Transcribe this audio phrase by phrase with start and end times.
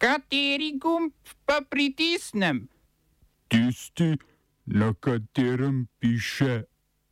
[0.00, 1.12] Kateri gumb
[1.44, 2.68] pa pritisnem?
[3.48, 4.16] Tisti,
[4.66, 6.62] na katerem piše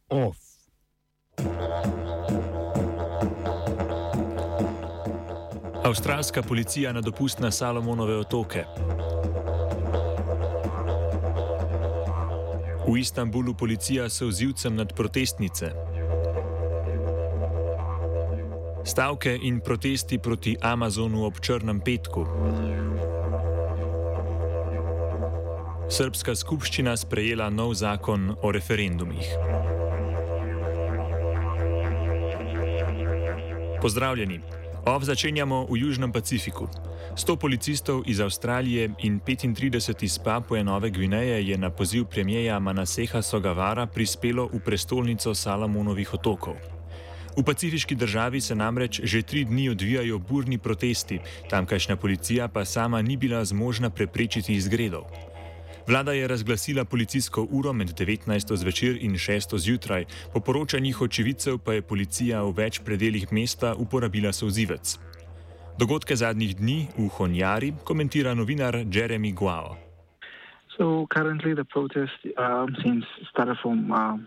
[0.09, 0.37] OF.
[5.85, 8.65] Avstralska policija na dopust na Salomonove otoke.
[12.89, 15.73] V Istanbulu policija se vzivcem nad protestnice.
[18.89, 22.23] Stavke in protesti proti Amazonu ob Črnem petku.
[25.93, 29.29] Srpska skupščina sprejela nov zakon o referendumih.
[33.85, 34.41] Pozdravljeni.
[34.89, 36.65] Ov začenjamo v Južnem Pacifiku.
[37.13, 43.21] 100 policistov iz Avstralije in 35 iz Papue Nove Gvineje je na poziv premijeja Manaseha
[43.23, 46.78] Sogavara prispelo v prestolnico Salamonovih otokov.
[47.39, 53.03] V pacifiški državi se namreč že tri dni odvijajo burni protesti, tamkajšnja policija pa sama
[53.03, 55.05] ni bila zmožna preprečiti izgredov.
[55.87, 58.57] Vlada je razglasila policijsko uro med 19.
[58.57, 59.59] zvečer in 6.
[59.59, 60.05] zjutraj,
[60.35, 64.99] po poročanjih očividcev pa je policija v več predeljih mesta uporabila sozivec.
[65.79, 69.77] Dogodke zadnjih dni v Honjari komentira novinar Jeremy Guao.
[70.77, 74.19] So currently the protest um, since started from uh,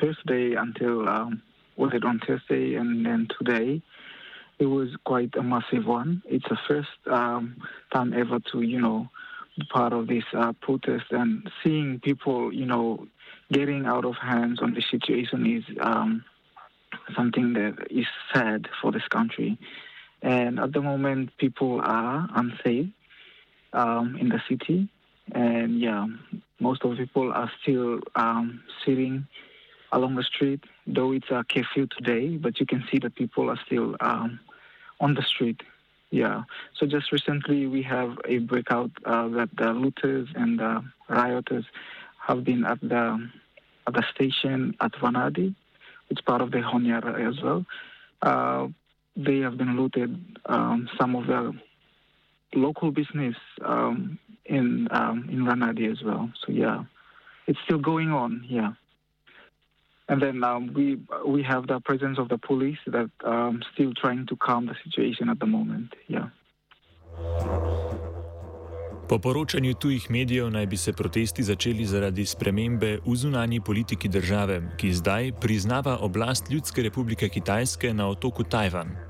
[0.00, 1.42] Thursday until um,
[1.78, 3.80] was it on Thursday and then today.
[4.58, 6.22] It was quite a massive one.
[6.26, 7.62] It's the first um,
[7.92, 9.08] time ever to you know
[9.56, 13.06] be part of this uh, protest and seeing people you know
[13.52, 16.24] getting out of hands on the situation is um,
[17.16, 19.58] something that is sad for this country.
[20.20, 22.88] And at the moment, people are unsafe
[23.72, 24.88] um, in the city.
[25.32, 26.06] And yeah,
[26.58, 29.28] most of the people are still um, sitting
[29.92, 33.58] along the street, though it's a curfew today, but you can see that people are
[33.66, 34.40] still um,
[35.00, 35.62] on the street.
[36.10, 36.44] Yeah.
[36.74, 41.64] So just recently, we have a breakout uh, that the looters and the rioters
[42.26, 43.28] have been at the
[43.86, 45.54] at the station at Vanadi.
[46.10, 47.66] It's part of the Honiara as well.
[48.22, 48.68] Uh,
[49.16, 51.54] they have been looted um, some of the
[52.54, 56.30] local business um, in um, in Ranadi as well.
[56.46, 56.84] So yeah,
[57.46, 58.44] it's still going on.
[58.48, 58.72] Yeah,
[60.08, 60.98] and then um, we
[61.34, 65.28] we have the presence of the police that um, still trying to calm the situation
[65.28, 65.94] at the moment.
[66.08, 66.28] Yeah.
[69.08, 74.60] Po poročanju tujih medijev naj bi se protesti začeli zaradi spremembe v zunanji politiki države,
[74.76, 79.07] ki zdaj priznava oblast Ljudske republike Kitajske na otoku Tajvan.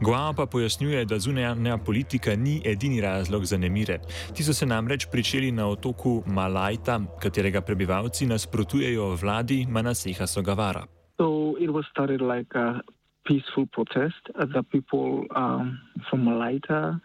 [0.00, 4.00] Guao pa pojasnjuje, da zunanja politika ni edini razlog za nemire.
[4.34, 10.86] Ti so se namreč pričeli na otoku Malajta, katerega prebivalci nasprotujejo vladi Manaseha Sogavara.
[11.18, 12.80] So it was started like a
[13.24, 14.22] peaceful protest.
[14.34, 15.78] The people um,
[16.08, 17.00] from Malaita,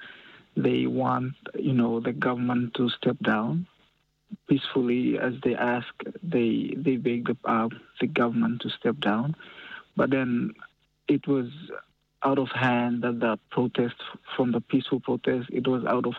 [0.56, 3.68] they want, you know, the government to step down
[4.48, 5.94] peacefully as they ask,
[6.24, 7.70] they they beg the, uh,
[8.02, 9.36] the government to step down.
[9.96, 10.54] But then
[11.08, 11.48] it was
[12.26, 13.96] out of hand that the protest
[14.36, 16.14] from the peaceful protest it was out of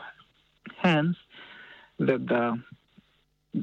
[0.76, 1.16] hands
[1.98, 2.58] that the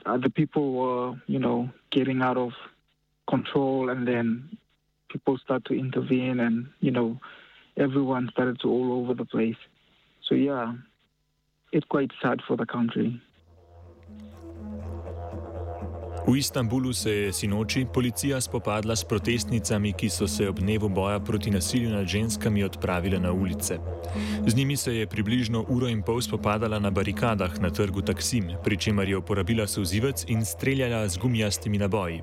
[0.06, 2.52] uh, the people were you know getting out of
[3.30, 4.58] control and then
[5.10, 7.20] people start to intervene and you know
[7.78, 9.62] everyone started to all over the place.
[10.28, 10.74] So yeah
[11.72, 13.20] it's quite sad for the country
[16.28, 21.20] V Istanbulu se je sinoči policija spopadla s protestnicami, ki so se ob dnevu boja
[21.20, 23.78] proti nasilju nad ženskami odpravile na ulice.
[24.48, 28.78] Z njimi se je približno uro in pol spopadala na barikadah na trgu Taksim, pri
[28.78, 32.22] čemer je uporabila sozivec in streljala z gumijastimi naboji.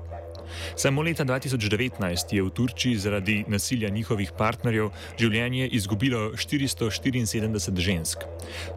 [0.75, 4.89] Samo leta 2019 je v Turčiji zaradi nasilja njihovih partnerjev
[5.19, 8.27] življenje izgubilo 474 žensk.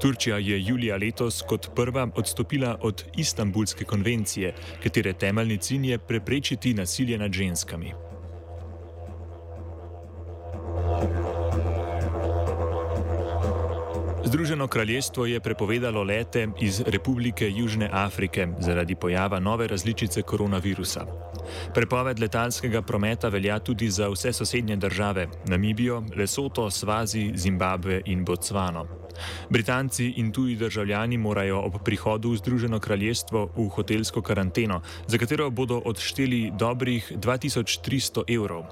[0.01, 6.75] Turčija je julija letos kot prva odstopila od Istanbulske konvencije, katere temeljni cilj je preprečiti
[6.75, 7.95] nasilje nad ženskami.
[14.35, 21.07] Združeno kraljestvo je prepovedalo lete iz Republike Južne Afrike zaradi pojava nove različice koronavirusa.
[21.75, 29.05] Prepoved letalskega prometa velja tudi za vse sosednje države: Namibijo, Lesoto, Svazi, Zimbabve in Botsvano.
[29.51, 35.51] Britanci in tuji državljani morajo ob prihodu v Združeno kraljestvo v hotelsko karanteno, za katero
[35.51, 38.65] bodo odšteli dobrih 2300 evrov.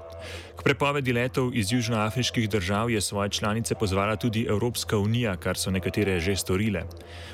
[0.55, 5.71] K prepovedi letov iz južnoafriških držav je svoje članice pozvala tudi Evropska unija, kar so
[5.71, 6.83] nekatere že storile.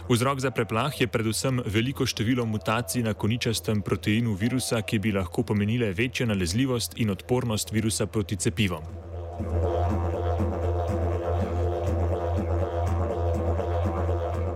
[0.10, 5.29] Vzrok za preplah je predvsem veliko število mutacij na koničastem proteinu virusa, ki bi lahko
[5.44, 8.84] pomenile večjo nalezljivost in odpornost virusa proti cepivom.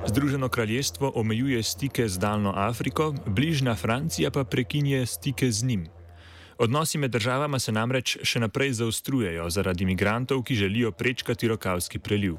[0.08, 5.88] Združeno kraljestvo omejuje stike z Daljno Afriko, bližnja Francija pa prekinje stike z njim.
[6.58, 12.36] Odnosi med državama se namreč še naprej zaostrujejo zaradi imigrantov, ki želijo prečkati Rokavski preliv.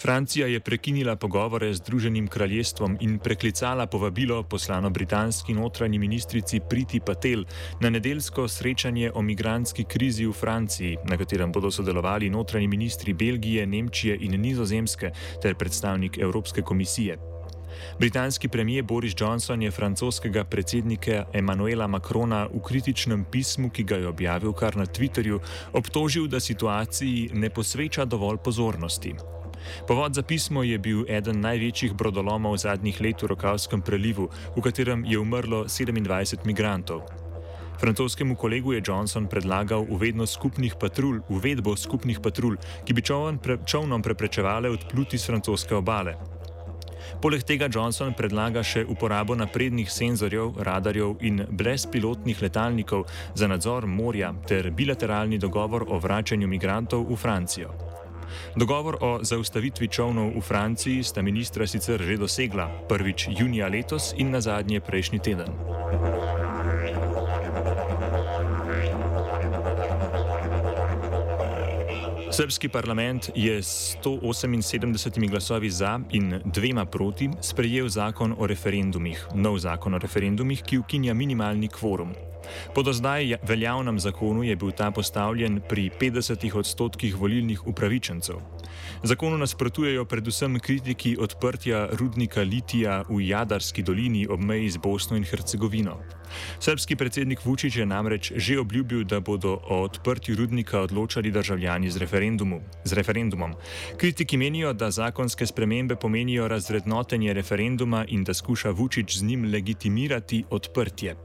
[0.00, 7.00] Francija je prekinila pogovore z Združenim kraljestvom in preklicala povabilo poslano britanski notranji ministrici Priti
[7.00, 7.44] Patel
[7.80, 13.66] na nedeljsko srečanje o migranski krizi v Franciji, na katerem bodo sodelovali notranji ministri Belgije,
[13.66, 15.10] Nemčije in Nizozemske
[15.42, 17.18] ter predstavnik Evropske komisije.
[17.98, 24.08] Britanski premijer Boris Johnson je francoskega predsednika Emanuela Macrona v kritičnem pismu, ki ga je
[24.08, 25.40] objavil kar na Twitterju,
[25.72, 29.14] obtožil, da situaciji ne posveča dovolj pozornosti.
[29.88, 35.04] Povod za pismo je bil eden največjih brodolomov zadnjih let v Rokavskem prelivu, v katerem
[35.04, 37.02] je umrlo 27 migrantov.
[37.82, 43.02] Francoskemu kolegu je Johnson predlagal uvedbo skupnih patrulj, uvedbo skupnih patrulj, ki bi
[43.42, 46.14] pre, čovnom preprečevale odpluti z francoske obale.
[47.20, 54.32] Poleg tega Johnson predlaga še uporabo naprednih senzorjev, radarjev in brezpilotnih letalnikov za nadzor morja
[54.46, 57.91] ter bilateralni dogovor o vračanju migrantov v Francijo.
[58.56, 64.30] Dogovor o zaustavitvi čovnov v Franciji sta ministra sicer že dosegla, prvič junija letos in
[64.30, 65.50] na zadnje prejšnji teden.
[72.32, 79.58] Srpski parlament je s 178 glasovi za in dvema proti sprejel zakon o referendumih, nov
[79.58, 82.14] zakon o referendumih, ki ukinja minimalni kvorum.
[82.74, 88.40] Po do zdaj veljavnem zakonu je bil ta postavljen pri 50 odstotkih volilnih upravičencev.
[89.02, 95.24] Zakonu nasprotujejo predvsem kritiki odprtja rudnika litija v Jadarski dolini ob meji z Bosno in
[95.24, 95.98] Hercegovino.
[96.60, 101.98] Srpski predsednik Vučić je namreč že obljubil, da bodo o odprtju rudnika odločali državljani z,
[102.84, 103.54] z referendumom.
[103.96, 110.44] Kritiki menijo, da zakonske spremembe pomenijo razrednotenje referenduma in da skuša Vučić z njim legitimirati
[110.50, 111.16] odprtje.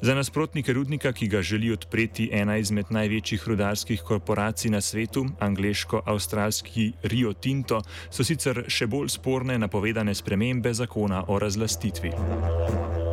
[0.00, 6.92] Za nasprotnike rudnika, ki ga želi odpreti ena izmed največjih rudarskih korporacij na svetu, angliško-avstralski
[7.02, 13.03] Rio Tinto, so sicer še bolj sporne napovedane spremembe zakona o razlastitvi.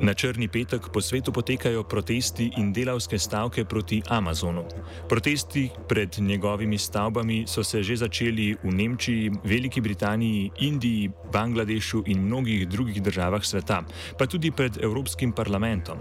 [0.00, 4.64] Na črni petek po svetu potekajo protesti in delavske stavke proti Amazonu.
[5.08, 12.24] Protesti pred njegovimi stavbami so se že začeli v Nemčiji, Veliki Britaniji, Indiji, Bangladešu in
[12.24, 13.82] mnogih drugih državah sveta,
[14.18, 15.98] pa tudi pred Evropskim parlamentom.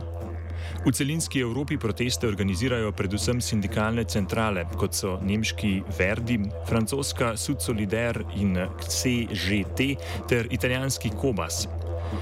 [0.86, 8.24] V celinski Evropi proteste organizirajo predvsem sindikalne centrale, kot so nemški Verdi, francoska Sud Solidaire
[8.36, 9.96] in CGT
[10.30, 11.68] ter italijanski Kobas.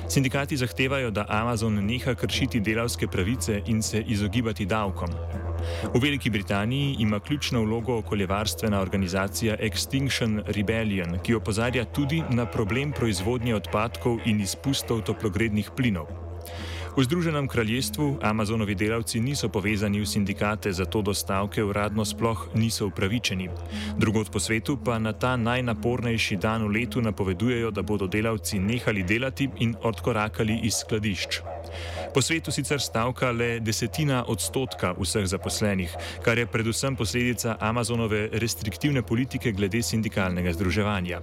[0.09, 5.09] Sindikati zahtevajo, da Amazon neha kršiti delavske pravice in se izogibati davkom.
[5.93, 12.91] V Veliki Britaniji ima ključno vlogo okoljevarstvena organizacija Extinction Rebellion, ki opozarja tudi na problem
[12.91, 16.05] proizvodnje odpadkov in izpustov toplogrednih plinov.
[16.97, 22.87] V Združenem kraljestvu Amazonovi delavci niso povezani v sindikate, zato do stavke uradno sploh niso
[22.89, 23.49] upravičeni.
[23.97, 29.03] Drugod po svetu pa na ta najnapornejši dan v letu napovedujejo, da bodo delavci nehali
[29.05, 31.41] delati in odkorakali iz skladišč.
[32.13, 35.95] Po svetu sicer stavka le desetina odstotka vseh zaposlenih,
[36.25, 41.21] kar je predvsem posledica Amazonove restriktivne politike glede sindikalnega združevanja.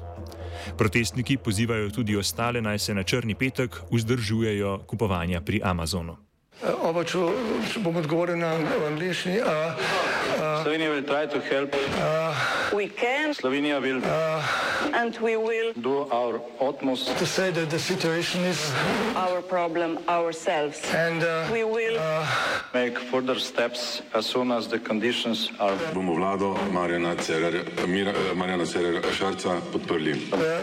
[0.78, 6.16] Protestniki pozivajo tudi ostale naj se na črni petek vzdržujejo kupovanja pri Amazonu.
[6.62, 7.18] Oba, če,
[7.72, 8.54] če bom odgovoril na
[8.86, 9.40] angliški.
[10.62, 13.34] Slovenija bo poskušala pomagati.
[13.36, 14.10] Slovenija bo naredila
[14.94, 20.78] naš utmost, da bo rekla, da je situacija naš problem, naš.
[20.94, 21.20] In
[21.52, 21.98] mi bomo naredili
[22.72, 25.76] nadaljnje korake, as soon as the conditions are.
[25.94, 27.16] Bomo vlado Marjana
[28.66, 30.14] Cererera Šarca podprli.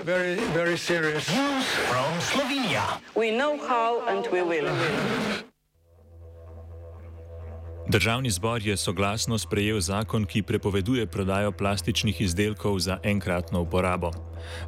[0.06, 1.30] Very, very serious.
[1.30, 2.98] News from Slovenija.
[3.16, 4.72] We know how and we will.
[7.92, 14.12] Državni zbor je soglasno sprejel zakon, ki prepoveduje prodajo plastičnih izdelkov za enkratno uporabo.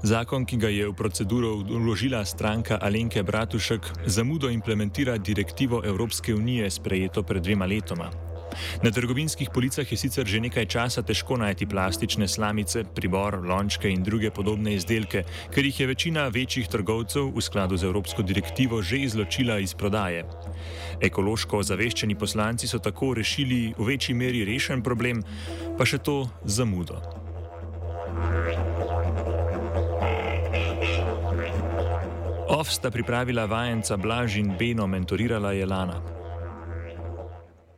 [0.03, 6.69] Zakon, ki ga je v proceduro vložila stranka Alenke Bratušek, zamudo implementira direktivo Evropske unije,
[6.69, 8.11] sprejeto pred dvema letoma.
[8.83, 14.03] Na trgovinskih policah je sicer že nekaj časa težko najti plastične slamice, pribor, lončke in
[14.03, 19.03] druge podobne izdelke, ker jih je večina večjih trgovcev v skladu z Evropsko direktivo že
[19.03, 20.25] izločila iz prodaje.
[21.01, 25.23] Ekološko ozaveščeni poslanci so tako rešili v večji meri rešen problem,
[25.77, 27.01] pa še to zamudo.
[32.53, 36.12] OF sta pripravila vajenca Blaž in Beno, mentorirala je Lana.